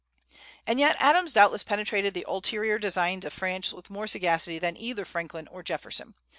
[0.65, 5.05] And yet Adams doubtless penetrated the ulterior designs of France with more sagacity than either
[5.05, 6.15] Franklin or Jefferson.